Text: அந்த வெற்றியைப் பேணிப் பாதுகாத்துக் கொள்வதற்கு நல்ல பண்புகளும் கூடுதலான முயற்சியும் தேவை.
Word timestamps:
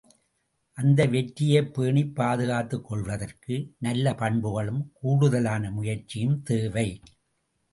அந்த 0.77 1.05
வெற்றியைப் 1.05 1.73
பேணிப் 1.73 2.15
பாதுகாத்துக் 2.15 2.85
கொள்வதற்கு 2.85 3.73
நல்ல 3.79 4.15
பண்புகளும் 4.15 4.91
கூடுதலான 4.93 5.71
முயற்சியும் 5.71 6.43
தேவை. 6.43 6.87